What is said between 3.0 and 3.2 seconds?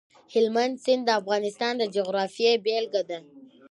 ده.